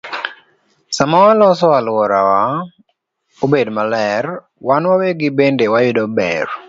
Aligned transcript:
Sama 0.97 1.17
waloso 1.25 1.67
alworawa 1.77 2.39
obed 3.43 3.67
maler, 3.77 4.25
wan 4.67 4.83
wawegi 4.89 5.29
bende 5.37 5.65
wayudo 5.73 6.03
ber. 6.17 6.47